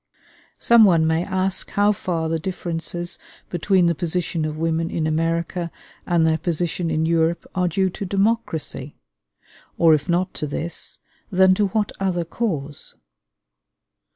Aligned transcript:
Some 0.57 0.83
one 0.83 1.05
may 1.05 1.23
ask 1.23 1.69
how 1.69 1.91
far 1.91 2.27
the 2.27 2.39
differences 2.39 3.19
between 3.51 3.85
the 3.85 3.93
position 3.93 4.45
of 4.45 4.57
women 4.57 4.89
in 4.89 5.05
America 5.05 5.69
and 6.07 6.25
their 6.25 6.39
position 6.39 6.89
in 6.89 7.05
Europe 7.05 7.45
are 7.53 7.67
due 7.67 7.91
to 7.91 8.05
democracy? 8.07 8.95
or 9.77 9.93
if 9.93 10.09
not 10.09 10.33
to 10.33 10.47
this, 10.47 10.97
then 11.31 11.53
to 11.53 11.67
what 11.67 11.91
other 11.99 12.25
cause? 12.25 12.95